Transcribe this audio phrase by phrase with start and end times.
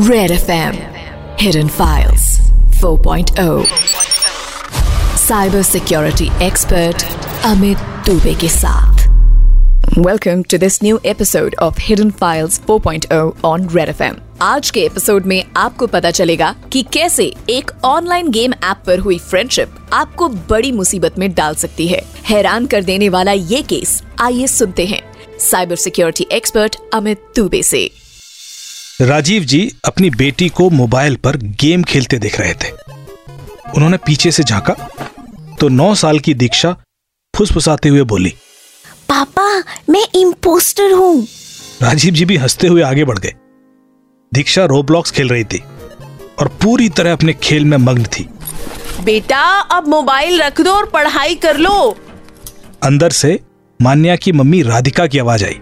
[0.00, 0.76] Red FM
[1.38, 2.22] Hidden Files.
[2.80, 3.66] 4.0
[5.16, 7.04] Cyber Security Expert
[7.42, 8.98] Amit Dubey के साथ
[9.98, 14.16] Welcome to this new episode of Hidden Files 4.0 on Red FM.
[14.42, 19.18] आज के episode में आपको पता चलेगा कि कैसे एक ऑनलाइन गेम ऐप पर हुई
[19.18, 24.46] फ्रेंडशिप आपको बड़ी मुसीबत में डाल सकती है। हैरान कर देने वाला ये केस आइए
[24.46, 25.02] सुनते हैं।
[25.38, 27.90] Cyber security expert Amit Dubey से।
[29.00, 32.70] राजीव जी अपनी बेटी को मोबाइल पर गेम खेलते देख रहे थे।
[33.76, 34.74] उन्होंने पीछे से झांका
[35.60, 36.72] तो नौ साल की दीक्षा
[37.34, 38.32] फुसफुसाते हुए बोली
[39.08, 39.46] पापा
[39.90, 41.26] मैं इम्पोस्टर हूँ।
[41.82, 43.32] राजीव जी भी हँसते हुए आगे बढ़ गए।
[44.32, 45.62] दीक्षा रोब्लॉक्स खेल रही थी
[46.38, 48.28] और पूरी तरह अपने खेल में मग्न थी।
[49.04, 51.96] बेटा अब मोबाइल रख दो और पढ़ाई कर लो।
[52.82, 53.38] अंदर से
[53.80, 55.60] मान्या की मम्मी राधिका की आवाज़ आई।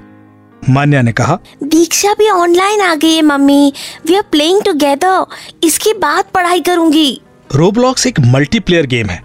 [0.63, 3.73] मान्या ने कहा दीक्षा भी ऑनलाइन आ गई है mummy.
[4.07, 5.25] We are playing together
[5.65, 9.23] इसके बाद पढ़ाई करूँगी। रोब्लॉक्स एक मल्टीप्लेयर गेम है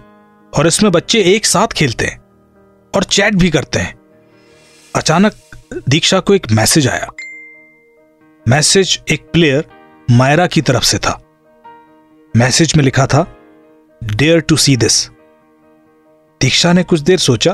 [0.52, 2.18] और इसमें बच्चे एक साथ खेलते हैं
[2.94, 3.94] और चैट भी करते हैं।
[4.94, 5.34] अचानक
[5.88, 7.10] दीक्षा को एक मैसेज आया।
[8.46, 9.64] मैसेज एक प्लेयर
[10.10, 11.20] मायरा की तरफ़ से था।
[12.34, 13.26] मैसेज में लिखा था
[14.02, 15.06] dare to see this
[16.40, 17.52] Diksha ने कुछ देर सोचा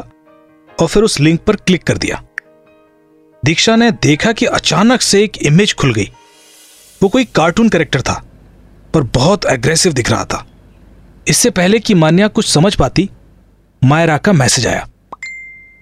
[0.78, 2.22] और फिर उस लिंक पर क्लिक कर दिया।
[3.42, 6.10] दीक्षा ने देखा कि अचानक से एक इमेज खुल गई।
[7.00, 8.22] वो कोई कार्टून कैरेक्टर था,
[8.94, 10.44] पर बहुत एग्रेसिव दिख रहा था।
[11.28, 13.08] इससे पहले कि मान्या कुछ समझ पाती,
[13.82, 14.86] मायरा का मैसेज आया।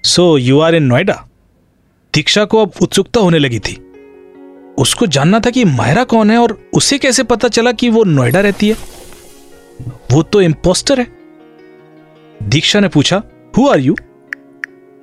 [0.04, 1.24] So you are in Noida
[2.14, 3.74] Diksha को अब उत्सुकता होने लगी थी।
[4.78, 8.40] उसको जानना था कि मायरा कौन है और उसे कैसे पता चला कि वो नोएडा
[8.40, 8.76] रहती है।
[10.12, 11.06] वो तो इम्पोस्टर है।
[12.42, 13.22] दीक्षा ने पूछा
[13.58, 13.96] हु आर यू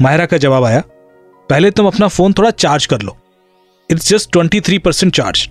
[0.01, 0.83] मायरा का जवाब आया
[1.49, 3.17] पहले तुम अपना फ़ोन थोड़ा चार्ज कर लो।
[3.89, 5.47] It's just twenty three percent charge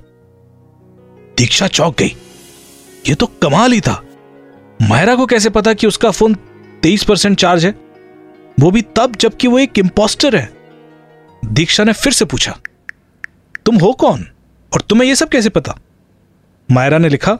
[1.36, 2.14] Diksha चौक गई।
[3.04, 4.02] ये तो कमाल ही था।
[4.80, 6.34] मायरा को कैसे पता कि उसका फ़ोन
[6.82, 7.70] तेईस परसेंट चार्ज है?
[8.58, 10.48] वो भी तब जबकि वो एक इम्पोस्टर है।
[11.42, 12.56] दीक्षा ने फिर से पूछा,
[13.66, 14.26] तुम हो कौन?
[14.72, 15.76] और तुम्हें यह सब कैसे पता?
[16.68, 17.38] मायरा ने लिखा,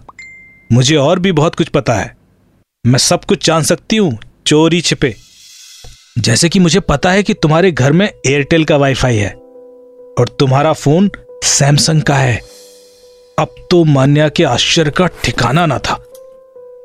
[0.71, 2.17] मुझे और भी बहुत कुछ पता है।
[2.85, 5.15] मैं सब कुछ जान सकती हूँ, चोरी छिपे।
[6.17, 9.31] जैसे कि मुझे पता है कि तुम्हारे घर में एयरटेल का वाईफाई है
[10.19, 11.11] और तुम्हारा फ़ोन
[11.45, 12.37] सैमसंग का है।
[13.39, 15.95] अब तो मान्या के आश्चर्य का ठिकाना ना था।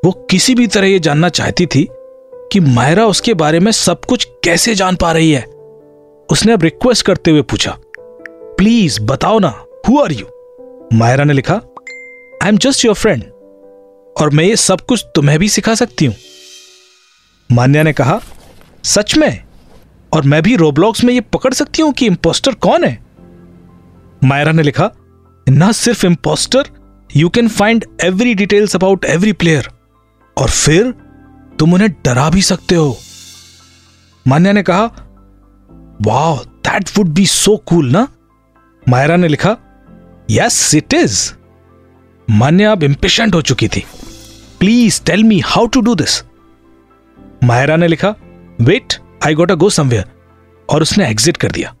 [0.04, 1.86] वो किसी भी तरह यह जानना चाहती थी
[2.52, 5.42] कि मायरा उसके बारे में सब कुछ कैसे जान पा रही है।
[6.28, 7.76] उसने अब रिक्वेस्ट करते हुए पूछा
[8.58, 9.54] प्लीज़ बताओ ना
[9.88, 10.26] हु आर यू
[10.92, 11.54] मायरा ने लिखा
[12.42, 13.22] I am just your friend
[14.16, 16.14] और मैं ये सब कुछ तुम्हें भी सिखा सकती हूँ।
[17.50, 18.20] मान्या ने कहा
[18.84, 19.42] सच में?
[20.12, 22.98] और मैं भी रोब्लॉक्स में ये पकड़ सकती हूँ कि इम्पोस्टर कौन है?
[24.24, 24.90] मायरा ने लिखा,
[25.48, 26.64] ना सिर्फ़ impostor
[27.16, 29.68] you can find every details about every player
[30.36, 30.90] और फिर,
[31.58, 32.98] तुम उन्हें डरा भी सकते हो.
[34.26, 34.84] मान्या ने कहा,
[36.02, 38.08] वाह that would be so cool ना?
[38.88, 39.56] मायरा ने लिखा
[40.30, 41.32] यस इट इज़
[42.30, 43.84] मान्या अब इम्पेशेंट हो चुकी थी।
[44.60, 46.22] Please tell me how to do this
[47.44, 48.14] Myra ने लिखा
[48.60, 48.94] wait
[49.26, 50.04] I got a go somewhere
[50.70, 51.74] और उसने एग्जिट कर दिया।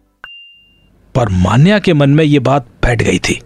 [1.14, 3.40] पर मान्या के मन में यह बात बैठ गई थी।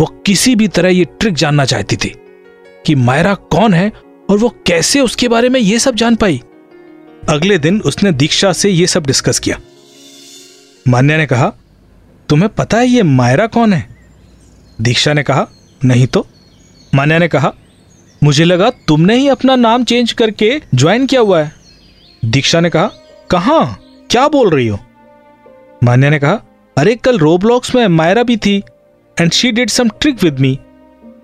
[0.00, 2.12] वो किसी भी तरह यह ट्रिक जानना चाहती थी
[2.86, 3.92] कि मायरा कौन है
[4.30, 6.42] और वो कैसे उसके बारे में यह सब जान पाई।
[7.28, 9.60] अगले दिन उसने दीक्षा से यह सब डिस्कस किया।
[10.88, 11.52] मान्या ने कहा,
[12.28, 13.96] तुम्हें पता है ये मायरा कौन है?
[14.80, 15.48] दीक्षा ने कहा,
[15.84, 16.26] नहीं तो?
[16.94, 17.54] मान्या ने कहा,
[18.22, 21.63] मुझे लगा तुमने ही अपना नाम चेंज करके ज्वाइन किया हुआ है।
[22.24, 22.90] दीक्षा ने कहा
[23.30, 23.76] कहा?
[24.10, 24.78] क्या बोल रही हो?
[25.84, 26.42] मान्या ने कहा,
[26.78, 28.62] अरे, कल रोब्लॉक्स में मायरा भी थी
[29.20, 30.58] and she did some trick with me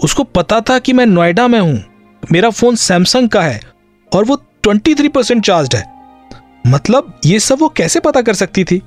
[0.04, 1.84] उसको पता था कि मैं नोएडा में हूँ।
[2.32, 3.60] मेरा फ़ोन सैमसंग का है,
[4.14, 5.92] और वो ट्वेंटी थ्री परसेंट चार्ज है।
[6.66, 8.82] मतलब ये सब वो कैसे पता कर सकती थी?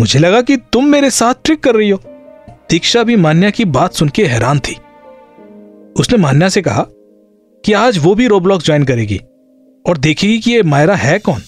[0.00, 2.00] मुझे लगा कि तुम मेरे साथ ट्रिक कर रही हो।
[2.70, 4.76] दीक्षा भी मान्या की बात सुन के हैरान थी।
[6.00, 6.82] उसने मान्या से कहा
[7.64, 9.20] कि आज वो भी रोब्लॉक्स ज्वाइन करेगी।
[9.86, 11.42] और देखेगी कि ये मायरा है कौन।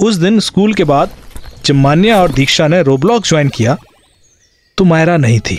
[0.00, 1.16] उस दिन स्कूल के बाद
[1.64, 3.76] जब मान्या और दीक्षा ने रोब्लॉक ज्वाइन किया
[4.78, 5.56] तो मायरा नहीं थी।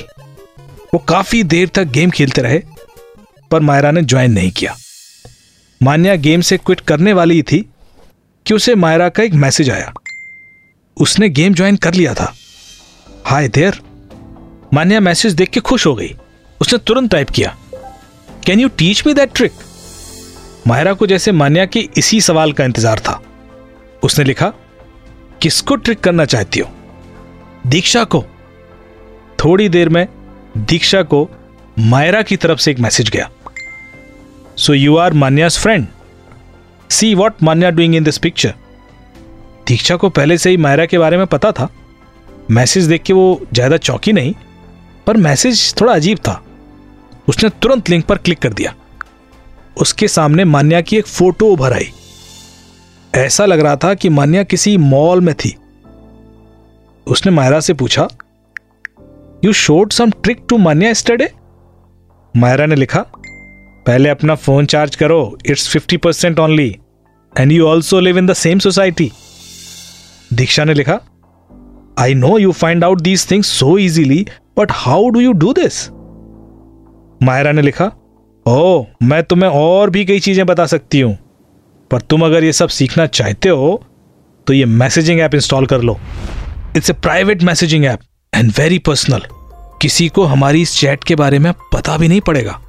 [0.94, 2.62] वो काफ़ी देर तक गेम खेलते रहे,
[3.52, 4.76] पर मायरा ने ज्वाइन नहीं किया।
[5.82, 7.60] मान्या गेम से क्विट करने वाली थी
[8.46, 9.94] कि उसे मायरा का एक मैसेज आया।
[10.98, 12.34] उसने गेम ज्वाइन कर लिया था।
[13.26, 13.80] हाय देर
[14.74, 16.16] मान्या मैसेज देख के खुश हो गई।
[16.62, 17.56] उसने तुरंत टाइप किया
[18.46, 19.52] can you teach me that trick
[20.68, 23.20] Myra को जैसे मान्या के इसी सवाल का इंतज़ार था।
[24.04, 24.52] उसने लिखा,
[25.42, 26.70] किसको ट्रिक करना चाहती हो?
[27.68, 28.24] दीक्षा को?
[29.40, 30.08] थोड़ी देर में
[30.58, 31.28] दीक्षा को
[31.80, 33.30] मायरा की तरफ़ से एक मैसेज गया।
[34.58, 35.88] So you are Manya's friend
[36.90, 38.54] see what Manya doing in this picture
[39.68, 41.68] Diksha को पहले से ही मायरा के बारे में पता था।
[42.52, 44.34] मैसेज देख के वो ज़्यादा चौकी नहीं,
[45.08, 46.42] पर मैसेज थोड़ा अजीब था।
[47.30, 48.74] उसने तुरंत लिंक पर क्लिक कर दिया।
[49.78, 51.92] उसके सामने मान्या की एक फ़ोटो उभर आई।
[53.16, 55.56] ऐसा लग रहा था कि मान्या किसी मॉल में थी।
[57.08, 58.08] उसने मायरा से पूछा
[59.44, 61.32] you showed some trick to Manya स्टडे
[62.38, 63.00] Myra ने लिखा,
[63.86, 66.80] पहले अपना फ़ोन चार्ज करो it's fifty percent only
[67.40, 69.12] and you also live in the same society
[70.34, 71.00] Diksha ने लिखा
[72.00, 74.26] I know you find out these things so easily
[74.58, 75.88] but how do you do this
[77.24, 77.92] Myra ने लिखा
[78.46, 81.18] ओ मैं तुम्हें और भी कई चीज़ें बता सकती हूँ।
[81.92, 83.84] पर तुम अगर ये सब सीखना चाहते हो
[84.48, 85.98] तो ये मैसेजिंग ऐप इंस्टॉल कर लो।
[86.78, 88.00] It's a private messaging app
[88.34, 89.22] and very personal.
[89.82, 92.60] किसी को हमारी इस चैट के बारे में पता भी नहीं पड़ेगा।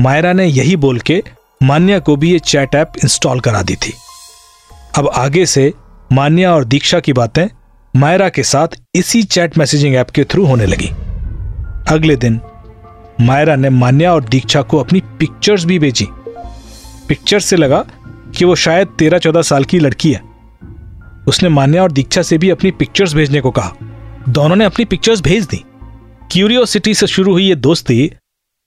[0.00, 1.22] मायरा ने यही बोल के
[1.62, 3.92] मान्या को भी ये चैट ऐप इंस्टॉल करा दी थी।
[4.98, 5.72] अब आगे से
[6.12, 7.46] मान्या और दीक्षा की बातें
[7.94, 10.88] मायरा के साथ इसी चैट मैसेजिंग ऐप के थ्रू होने लगी।
[11.88, 12.40] अगले दिन
[13.20, 16.06] मायरा ने मान्या और दीक्षा को अपनी पिक्चर्स भी भेजी।
[17.08, 17.84] पिक्चर से लगा
[18.36, 20.20] कि वो शायद तेरह चौदह साल की लड़की है।
[21.28, 23.72] उसने मान्या और दीक्षा से भी अपनी पिक्चर्स भेजने को कहा।
[24.28, 25.64] दोनों ने अपनी पिक्चर्स भेज दी।
[26.32, 28.10] क्यूरियोसिटी से शुरू हुई ये दोस्ती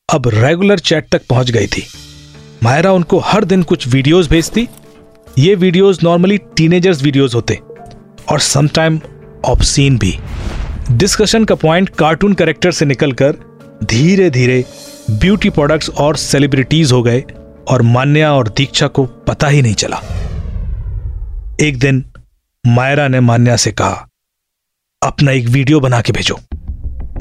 [0.09, 1.83] अब रेगुलर चैट तक पहुँच गई थी।
[2.63, 4.67] मायरा उनको हर दिन कुछ वीडियोस भेजती।
[5.37, 7.59] ये वीडियोस नॉर्मली टीनेजर्स वीडियोस होते
[8.31, 8.99] और समटाइम
[9.45, 10.17] ऑप्सीन भी।
[10.91, 13.35] डिस्कशन का पॉइंट कार्टून करेक्टर से निकलकर
[13.83, 14.63] धीरे धीरे
[15.11, 17.23] ब्यूटी प्रोडक्ट्स और सेलिब्रिटीज हो गए
[17.67, 20.01] और मान्या और दीक्षा को पता ही नहीं चला।
[21.61, 22.03] एक दिन
[22.63, 24.07] मायरा ने मान्या से कहा,
[25.01, 26.39] अपना एक वीडियो बना के भेजो।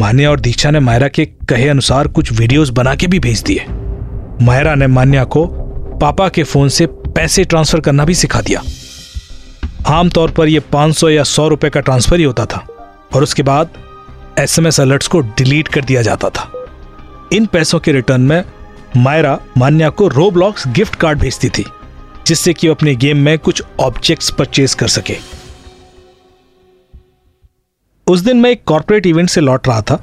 [0.01, 3.67] मान्या और दीक्षा ने मायरा के कहे अनुसार कुछ वीडियोस बना के भी भेज दिए।
[4.43, 5.47] मायरा ने मान्या को
[6.01, 8.63] पापा के फ़ोन से पैसे ट्रांसफ़र करना भी सिखा दिया।
[9.89, 12.67] आमतौर पर यह 500 या 100 रुपए का ट्रांसफ़र ही होता था
[13.15, 13.71] और उसके बाद
[14.39, 16.51] एसएमएस अलर्ट्स को डिलीट कर दिया जाता था।
[17.33, 18.45] इन पैसों के रिटर्न में
[18.97, 21.65] मायरा मान्या को रोब्लॉक्स गिफ्ट कार्ड भेजती थी,
[22.27, 25.17] जिससे कि वो अपने गेम में कुछ ऑब्जेक्ट्स परचेज कर सके।
[28.07, 30.03] उस दिन मैं एक कॉर्पोरेट इवेंट से लौट रहा था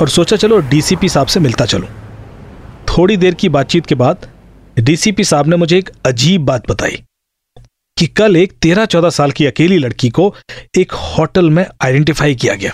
[0.00, 1.88] और सोचा, चलो डीसीपी साहब से मिलता चलूँ।
[2.88, 4.26] थोड़ी देर की बातचीत के बाद
[4.78, 7.02] डीसीपी साहब ने मुझे एक अजीब बात बताई
[7.96, 10.34] कि कल एक तेरह चौदह साल की अकेली लड़की को
[10.78, 12.72] एक होटल में आइडेंटिफाई किया गया।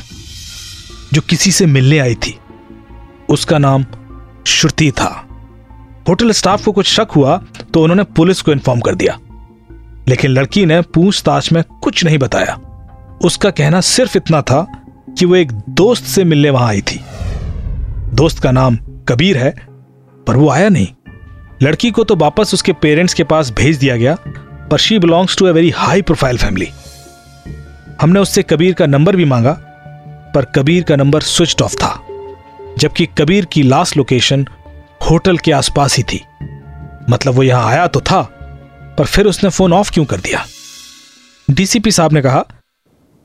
[1.15, 2.39] जो किसी से मिलने आई थी।
[3.29, 3.85] उसका नाम
[4.47, 5.27] श्रुति था।
[6.09, 7.37] होटल स्टाफ को कुछ शक हुआ
[7.75, 9.19] तो उन्होंने पुलिस को इन्फॉर्म कर दिया।
[10.09, 12.59] लेकिन लड़की ने पूछताछ में कुछ नहीं बताया।
[13.25, 14.63] उसका कहना सिर्फ़ इतना था
[15.19, 17.01] कि वो एक दोस्त से मिलने वहाँ आई थी।
[18.15, 18.77] दोस्त का नाम
[19.09, 19.55] कबीर है,
[20.27, 20.89] पर वो आया नहीं।
[21.63, 24.17] लड़की को तो वापस उसके पेरेंट्स के पास भेज दिया गया,
[24.71, 26.69] पर she belongs to a very high profile family.
[28.01, 29.64] हमने उससे कबीर का नंबर भी मांगा
[30.35, 31.95] पर कबीर का नंबर स्विच ऑफ़ था,
[32.79, 34.47] जबकि कबीर की लास्ट लोकेशन
[35.11, 36.21] होटल के आसपास ही थी।
[37.11, 38.23] मतलब वो यहाँ आया तो था,
[38.99, 40.45] पर फिर उसने फ़ोन ऑफ़ क्यों कर दिया?
[41.49, 42.45] डीसीपी साहब ने कहा,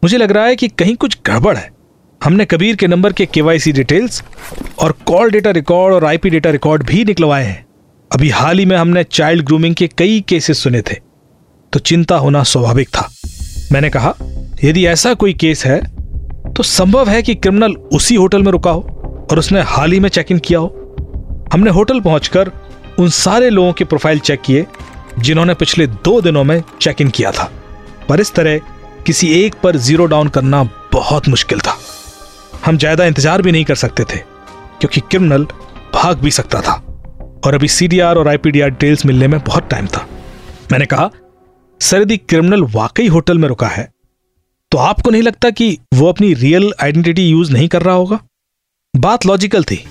[0.04, 1.70] मुझे लग रहा है कि कहीं कुछ गड़बड़ है।
[2.22, 4.24] हमने कबीर के नंबर के केवाईसी डिटेल्स
[4.80, 7.66] और कॉल डेटा रिकॉर्ड और आईपी डेटा रिकॉर्ड भी निकलवाए हैं।
[8.12, 10.96] अभी हाल ही में हमने चाइल्ड ग्रूमिंग के कई केसेस सुने थे
[11.74, 13.10] तो चिंता होना स्वाभाविक था।
[13.72, 14.14] मैंने कहा,
[14.64, 15.80] यदि ऐसा कोई केस है
[16.60, 20.08] तो संभव है कि क्रिमिनल उसी होटल में रुका हो और उसने हाल ही में
[20.10, 20.68] चेक इन किया हो।
[21.54, 22.52] हमने होटल पहुंचकर
[23.00, 24.66] उन सारे लोगों के प्रोफ़ाइल चेक किए,
[25.20, 27.50] जिन्होंने पिछले दो दिनों में चेक इन किया था।
[28.10, 28.58] पर इस तरह
[29.06, 30.64] किसी एक पर ज़ीरो डाउन करना
[30.94, 31.78] बहुत मुश्किल था।
[32.66, 35.46] हम ज़्यादा इंतज़ार भी नहीं कर सकते थे, क्योंकि क्रिमिनल
[35.94, 36.74] भाग भी सकता था।
[37.46, 40.06] और अभी सीडीआर और आईपीडीआर डिटेल्स मिलने में बहुत टाइम था।
[40.72, 41.10] मैंने कहा,
[41.82, 43.90] सर, यदि क्रिमिनल वाकई होटल में रुका है
[44.72, 48.20] तो आपको नहीं लगता कि वो अपनी रियल आइडेंटिटी यूज़ नहीं कर रहा होगा?
[48.96, 49.84] बात लॉजिकल थी।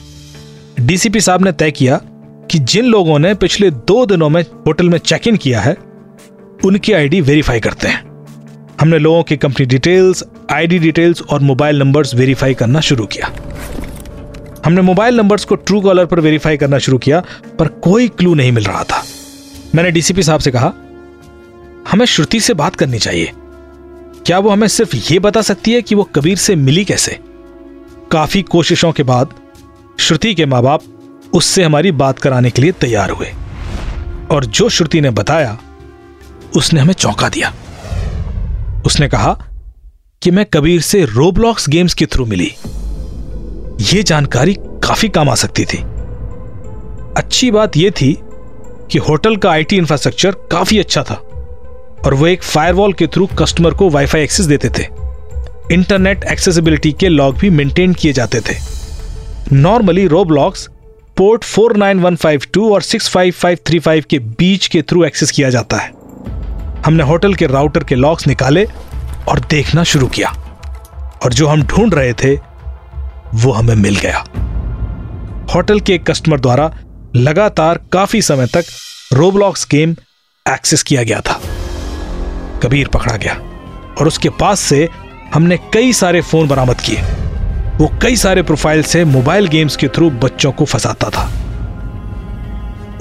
[0.81, 2.01] डीसीपी साहब ने तय किया
[2.51, 5.77] कि जिन लोगों ने पिछले दो दिनों में होटल में चेक इन किया है,
[6.65, 8.27] उनकी आईडी वेरीफाई करते हैं।
[8.81, 13.33] हमने लोगों की कंपनी डिटेल्स आईडी डिटेल्स और मोबाइल नंबर्स वेरीफाई करना शुरू किया।
[14.67, 17.23] हमने मोबाइल नंबर्स को ट्रू कॉलर पर वेरीफाई करना शुरू किया,
[17.59, 19.05] पर कोई क्लू नहीं मिल रहा था।
[19.75, 20.73] मैंने डीसीपी साहब से कहा,
[21.91, 23.33] हमें श्रुति से बात करनी चाहिए।
[24.29, 27.19] क्या वो हमें सिर्फ़ ये बता सकती है कि वो कबीर से मिली कैसे?
[28.13, 29.35] काफ़ी कोशिशों के बाद,
[30.01, 30.83] श्रुति के माँ बाप
[31.35, 33.33] उससे हमारी बात कराने के लिए तैयार हुए।
[34.31, 35.59] और जो श्रुति ने बताया,
[36.57, 37.55] उसने हमें चौंका दिया।
[38.87, 39.45] उसने कहा
[40.23, 42.55] कि मैं कबीर से रोब्लॉक्स गेम्स के थ्रू मिली।
[43.81, 45.79] यह जानकारी काफ़ी काम आ सकती थी।
[47.17, 48.19] अच्छी बात यह थी
[48.91, 51.23] कि होटल का आईटी इंफ्रास्ट्रक्चर काफ़ी अच्छा था।
[52.07, 54.87] और वो एक फायरवॉल के थ्रू कस्टमर को वाईफाई एक्सेस देते थे।
[55.73, 58.55] इंटरनेट एक्सेसिबिलिटी के लॉग भी मेंटेन किए जाते थे।
[59.52, 60.69] नॉर्मली रोबलॉक्स
[61.17, 65.93] पोर्ट 49152 और 65535 के बीच के थ्रू एक्सेस किया जाता है।
[66.87, 68.67] हमने होटल के राउटर के लॉक्स निकाले
[69.28, 70.28] और देखना शुरू किया।
[71.25, 72.35] और जो हम ढूंढ रहे थे,
[73.35, 74.25] वो हमें मिल गया।
[75.55, 76.76] होटल के एक कस्टमर द्वारा
[77.17, 78.64] लगातार काफ़ी समय तक
[79.12, 79.97] रोबलॉक्स गेम
[80.49, 81.40] एक्सेस किया गया था।
[82.62, 83.35] कबीर पकड़ा गया
[84.00, 84.88] और उसके पास से
[85.35, 87.03] हमने कई सारे फ़ोन बरामद किए।
[87.79, 91.31] वो कई सारे प्रोफ़ाइल से मोबाइल गेम्स के थ्रू बच्चों को फंसाता था।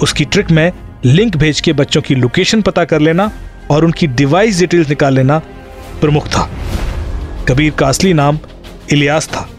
[0.02, 0.72] उसकी ट्रिक में
[1.06, 3.32] लिंक भेज के बच्चों की लोकेशन पता कर लेना
[3.72, 5.40] और उनकी डिवाइस डिटेल्स निकाल लेना
[6.02, 6.50] प्रमुख था।
[7.48, 8.40] कबीर का असली नाम
[8.92, 9.50] इलियास था,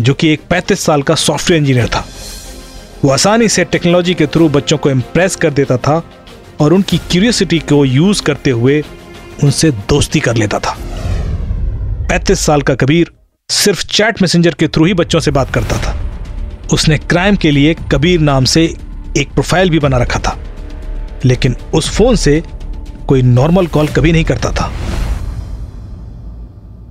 [0.00, 2.06] जो कि एक 35 साल का सॉफ्टवेयर इंजीनियर था।
[3.04, 6.02] वो आसानी से टेक्नोलॉजी के थ्रू बच्चों को इम्प्रेस कर देता था
[6.60, 8.82] और उनकी क्यूरियोसिटी को यूज़ करते हुए
[9.42, 10.78] उनसे दोस्ती कर लेता था।
[12.10, 13.10] 35 साल का कबीर
[13.50, 16.00] सिर्फ़ चैट मैसेंजर के थ्रू ही बच्चों से बात करता था।
[16.72, 18.64] उसने क्राइम के लिए कबीर नाम से
[19.16, 20.38] एक प्रोफ़ाइल भी बना रखा था।
[21.24, 22.42] लेकिन उस फ़ोन से
[23.08, 24.72] कोई नॉर्मल कॉल कभी नहीं करता था।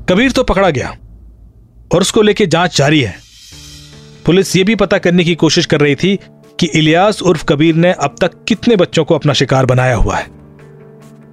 [0.09, 0.95] कबीर तो पकड़ा गया
[1.93, 3.15] और उसको लेके जाँच जारी है।
[4.25, 6.19] पुलिस यह भी पता करने की कोशिश कर रही थी
[6.59, 10.27] कि इलियास उर्फ़ कबीर ने अब तक कितने बच्चों को अपना शिकार बनाया हुआ है।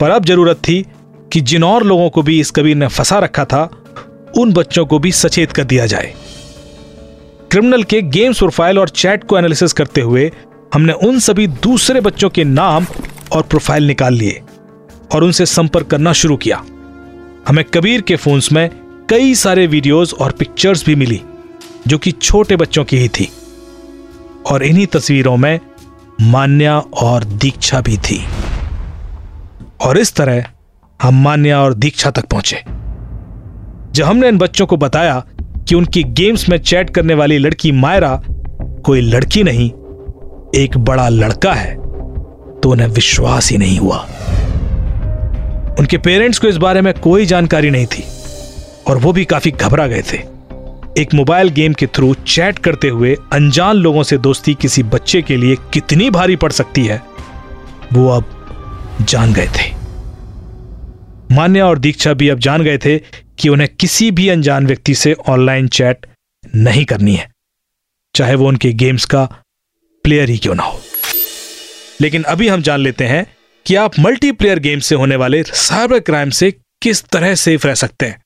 [0.00, 0.86] पर अब ज़रूरत थी
[1.32, 3.70] कि जिन और लोगों को भी इस कबीर ने फंसा रखा था,
[4.38, 6.14] उन बच्चों को भी सचेत कर दिया जाए।
[7.50, 10.32] क्रिमिनल के गेम्स प्रोफ़ाइल और चैट को एनालिसिस करते हुए,
[10.74, 12.86] हमने उन सभी दूसरे बच्चों के नाम
[13.32, 14.42] और प्रोफ़ाइल निकाल लिए
[15.14, 16.62] और उनसे संपर्क करना शुरू किया।
[17.48, 18.70] हमें कबीर के फोन्स में
[19.10, 21.22] कई सारे वीडियोस और पिक्चर्स भी मिली,
[21.88, 23.32] जो कि छोटे बच्चों की ही थी।
[24.46, 25.60] और इन्हीं तस्वीरों में
[26.20, 28.24] मान्या और दीक्षा भी थी।
[29.80, 30.44] और इस तरह
[31.00, 32.62] हम मान्या और दीक्षा तक पहुँचे।
[33.92, 35.22] जब हमने इन बच्चों को बताया
[35.68, 38.20] कि उनकी गेम्स में चैट करने वाली लड़की मायरा
[38.84, 39.68] कोई लड़की नहीं,
[40.54, 41.74] एक बड़ा लड़का है
[42.60, 43.98] तो उन्हें विश्वास ही नहीं हुआ।
[45.78, 48.04] उनके पेरेंट्स को इस बारे में कोई जानकारी नहीं थी,
[48.88, 50.18] और वो भी काफ़ी घबरा गए थे।
[50.98, 55.36] एक मोबाइल गेम के थ्रू चैट करते हुए अनजान लोगों से दोस्ती किसी बच्चे के
[55.36, 57.02] लिए कितनी भारी पड़ सकती है,
[57.92, 58.24] वो अब
[59.02, 59.79] जान गए थे।
[61.32, 62.98] मान्या और दीक्षा भी अब जान गए थे
[63.38, 66.06] कि उन्हें किसी भी अनजान व्यक्ति से ऑनलाइन चैट
[66.56, 67.30] नहीं करनी है
[68.14, 69.24] चाहे वो उनके गेम्स का
[70.04, 70.80] प्लेयर ही क्यों ना हो।
[72.00, 73.26] लेकिन अभी हम जान लेते हैं
[73.66, 76.50] कि आप मल्टीप्लेयर गेम से होने वाले साइबर क्राइम से
[76.82, 78.22] किस तरह सेफ़ रह सकते हैं।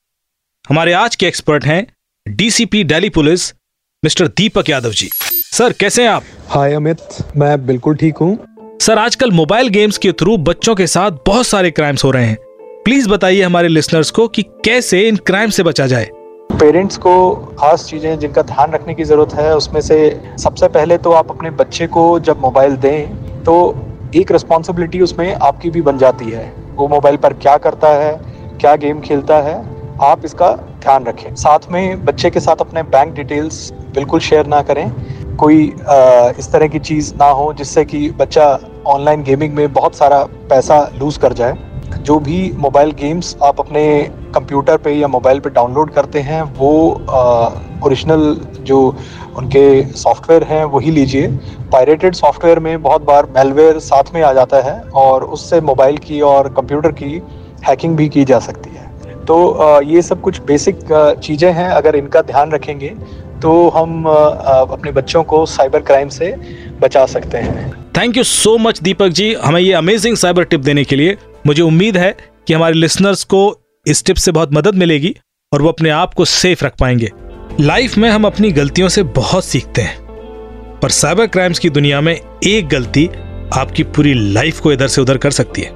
[0.69, 1.87] हमारे आज के एक्सपर्ट हैं
[2.29, 3.51] DCP Delhi police
[4.03, 5.11] mister Deepak Yadav ji.
[5.53, 6.25] Sir कैसे हैं आप?
[6.49, 6.99] हाय अमित
[7.37, 8.39] मैं बिल्कुल ठीक हूँ।
[8.81, 12.37] सर आजकल मोबाइल गेम्स के थ्रू बच्चों के साथ बहुत सारे क्राइम्स हो रहे हैं।
[12.85, 16.05] प्लीज़ बताइए हमारे लिसनर्स को कि कैसे इन क्राइम से बचा जाए।
[16.53, 17.15] पेरेंट्स को
[17.59, 19.97] खास चीज़ें जिनका ध्यान रखने की ज़रूरत है उसमें से
[20.39, 23.55] सबसे पहले तो आप अपने बच्चे को जब मोबाइल दें तो
[24.15, 28.13] एक रिस्पॉन्सिबिलिटी उसमें आपकी भी बन जाती है। वो मोबाइल पर क्या करता है
[28.61, 29.57] क्या गेम खेलता है
[30.03, 34.63] आप इसका ध्यान रखें। साथ में बच्चे के साथ अपने बैंक डिटेल्स बिल्कुल शेयर ना
[34.63, 34.91] करें।
[35.37, 39.97] कोई आ, इस तरह की चीज़ ना हो जिससे कि बच्चा ऑनलाइन गेमिंग में बहुत
[39.97, 41.57] सारा पैसा लूज कर जाए।
[41.99, 43.83] जो भी मोबाइल गेम्स आप अपने
[44.35, 46.73] कंप्यूटर पे या मोबाइल पे डाउनलोड करते हैं, वो
[47.87, 48.79] ओरिजिनल जो
[49.37, 51.27] उनके सॉफ्टवेयर हैं, वही लीजिए।
[51.73, 56.21] पायरेटेड सॉफ्टवेयर में बहुत बार मेलवेयर साथ में आ जाता है और उससे मोबाइल की
[56.23, 57.21] और कंप्यूटर की
[57.67, 58.83] हैकिंग भी की जा सकती है।
[59.25, 60.79] तो ये सब कुछ बेसिक
[61.23, 62.95] चीज़ें हैं, अगर इनका ध्यान रखेंगे
[63.43, 66.35] तो हम अपने बच्चों को साइबर क्राइम से
[66.81, 69.33] बचा सकते हैं। Thank you so much Deepak ji.
[69.35, 72.17] हमें ये अमेजिंग साइबर टिप देने के लिए मुझे उम्मीद है
[72.49, 73.41] कि हमारे लिसनर्स को
[73.87, 75.15] इस टिप से बहुत मदद मिलेगी
[75.53, 77.11] और वो अपने आप को सेफ़ रख पाएँगे।
[77.61, 79.99] लाइफ में हम अपनी गलतियों से बहुत सीखते हैं,
[80.83, 83.07] पर साइबर क्राइम्स की दुनिया में एक गलती
[83.55, 85.71] आपकी पूरी लाइफ को इधर से उधर कर सकती है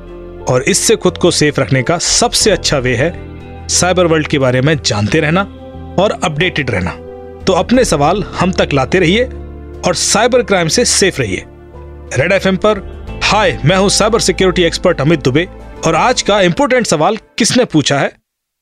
[0.44, 3.12] और इससे खुद को सेफ़ रखने का सबसे अच्छा वे है
[3.68, 5.42] साइबर वर्ल्ड के बारे में जानते रहना
[6.00, 6.90] और अपडेटेड रहना।
[7.44, 9.24] तो अपने सवाल हम तक लाते रहिए
[9.86, 11.44] और साइबर क्राइम से सेफ़ रहिए।
[12.18, 12.86] रेड एफएम पर
[13.24, 15.46] हाय मैं हूँ cyber security expert Amit Dubey
[15.86, 18.10] और आज का इम्पोर्टेंट सवाल किसने पूछा है?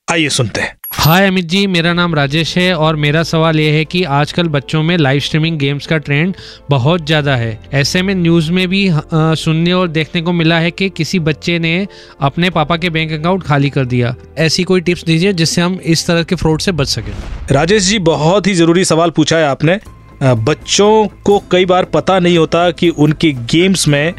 [0.07, 3.85] आइए सुनते हैं। हाय अमित जी मेरा नाम राजेश है और मेरा सवाल यह है
[3.85, 6.35] कि आजकल बच्चों में लाइव स्ट्रीमिंग गेम्स का ट्रेंड
[6.69, 10.71] बहुत ज़्यादा है। ऐसे में न्यूज़ में भी आ, सुनने और देखने को मिला है
[10.71, 11.87] कि किसी बच्चे ने
[12.21, 16.05] अपने पापा के बैंक अकाउंट खाली कर दिया। ऐसी कोई टिप्स दीजिए जिससे हम इस
[16.07, 17.13] तरह के फ्रॉड से बच सकें।
[17.51, 19.79] राजेश जी बहुत ही ज़रूरी सवाल पूछा है आपने।
[20.23, 24.13] बच्चों को कई बार पता नहीं होता कि उनके गेम्स में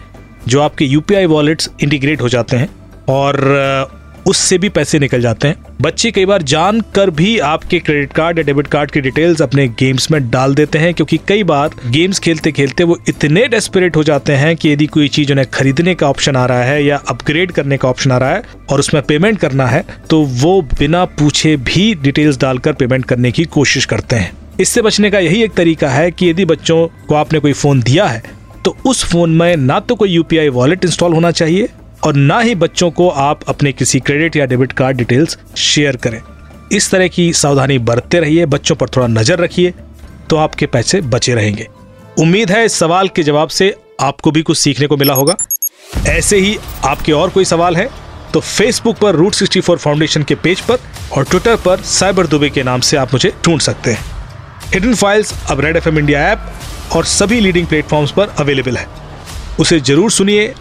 [0.49, 2.69] जो आपके यूपीआई वॉलेट्स इंटीग्रेट हो जाते हैं
[3.09, 3.97] और
[4.27, 8.39] उससे भी पैसे निकल जाते हैं। बच्चे कई बार जान कर भी आपके क्रेडिट कार्ड
[8.39, 12.19] या डेबिट कार्ड की डिटेल्स अपने गेम्स में डाल देते हैं, क्योंकि कई बार गेम्स
[12.19, 16.09] खेलते खेलते वो इतने डेस्परेट हो जाते हैं कि यदि कोई चीज़ उन्हें खरीदने का
[16.09, 19.39] ऑप्शन आ रहा है या अपग्रेड करने का ऑप्शन आ रहा है और उसमें पेमेंट
[19.39, 24.33] करना है तो वो बिना पूछे भी डिटेल्स डालकर पेमेंट करने की कोशिश करते हैं।
[24.61, 28.07] इससे बचने का यही एक तरीका है कि यदि बच्चों को आपने कोई फ़ोन दिया
[28.07, 28.23] है
[28.65, 31.69] तो उस फ़ोन में ना तो कोई यूपीआई वॉलेट इंस्टॉल होना चाहिए
[32.03, 36.21] और ना ही बच्चों को आप अपने किसी क्रेडिट या डेबिट कार्ड डिटेल्स शेयर करें।
[36.73, 39.73] इस तरह की सावधानी बरतते रहिए, बच्चों पर थोड़ा नज़र रखिए
[40.31, 41.67] तो आपके पैसे बचे रहेंगे।
[42.19, 45.37] उम्मीद है इस सवाल के जवाब से आपको भी कुछ सीखने को मिला होगा।
[46.09, 47.89] ऐसे ही आपके और कोई सवाल है
[48.33, 50.79] तो फेसबुक पर रूट सिक्सटी फोर फाउंडेशन के पेज पर
[51.13, 54.05] और ट्विटर पर साइबर दुबे के नाम से आप मुझे ढूंढ सकते हैं।
[54.65, 58.87] हिडन फाइल्स अब रेड एफ़ इंडिया ऐप और सभी लीडिंग प्लेटफॉर्म्स पर अवेलेबल है।
[59.61, 60.53] उसे ज़रूर सुनिए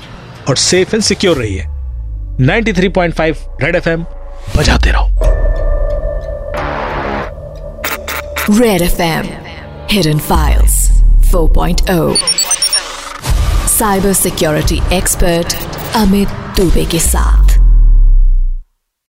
[0.49, 1.65] और सेफ़ एंड सिक्योर रहिए।
[2.41, 4.03] 93.5 रेड एफएम
[4.57, 5.09] बजाते रहो।
[8.59, 9.29] Red FM
[9.91, 10.79] hidden files
[11.31, 12.15] 4.0
[13.69, 15.55] cyber security expert
[15.95, 17.46] Amit Dubey के साथ।